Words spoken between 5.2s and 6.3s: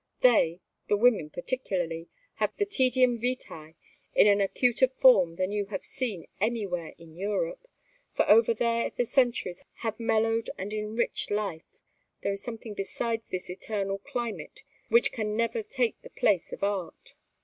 than you have seen